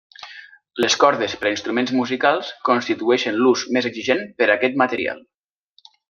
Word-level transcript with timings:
Les 0.83 0.93
cordes 1.03 1.33
per 1.41 1.49
a 1.49 1.51
instruments 1.55 1.91
musicals 1.99 2.49
constitueixen 2.71 3.37
l'ús 3.43 3.67
més 3.77 3.89
exigent 3.93 4.23
per 4.41 4.47
a 4.51 4.53
aquest 4.59 4.81
material. 4.87 5.21